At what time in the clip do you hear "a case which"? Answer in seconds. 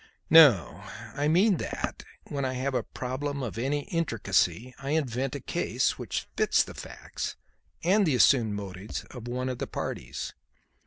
5.35-6.25